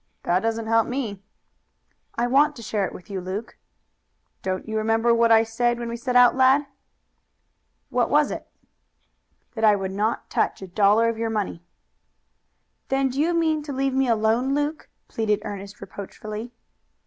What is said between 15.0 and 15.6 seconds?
pleaded